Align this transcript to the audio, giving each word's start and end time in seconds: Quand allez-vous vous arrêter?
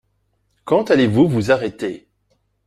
Quand 0.65 0.89
allez-vous 0.89 1.27
vous 1.29 1.51
arrêter? 1.51 2.07